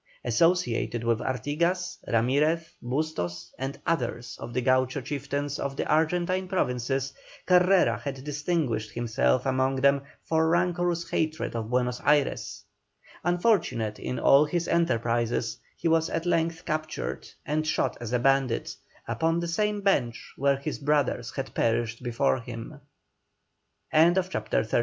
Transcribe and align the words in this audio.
Associated 0.25 1.03
with 1.03 1.19
Artigas, 1.19 1.99
Ramirez, 2.07 2.71
Bustos, 2.81 3.51
and 3.59 3.77
others 3.85 4.35
of 4.41 4.51
the 4.51 4.61
Gaucho 4.63 4.99
chieftains 4.99 5.59
of 5.59 5.75
the 5.75 5.85
Argentine 5.87 6.47
Provinces, 6.47 7.13
Carrera 7.45 7.99
had 7.99 8.23
distinguished 8.23 8.89
himself 8.93 9.45
among 9.45 9.75
them 9.75 10.01
for 10.23 10.49
rancorous 10.49 11.07
hatred 11.07 11.55
of 11.55 11.69
Buenos 11.69 12.01
Ayres. 12.03 12.63
Unfortunate 13.23 13.99
in 13.99 14.17
all 14.17 14.43
his 14.45 14.67
enterprises, 14.67 15.59
he 15.77 15.87
was 15.87 16.09
at 16.09 16.25
length 16.25 16.65
captured, 16.65 17.29
and 17.45 17.67
shot 17.67 17.95
as 18.01 18.11
a 18.11 18.17
bandit, 18.17 18.75
upon 19.07 19.39
the 19.39 19.47
same 19.47 19.81
bench 19.81 20.33
where 20.35 20.57
his 20.57 20.79
brothers 20.79 21.29
had 21.29 21.53
perished 21.53 22.01
before 22.01 22.39
him. 22.39 22.81
CHAPTER 23.91 24.01
XXXIII. 24.01 24.13
THE 24.15 24.21
PROTECTORATE 24.23 24.55
OF 24.65 24.71
PERU. 24.71 24.79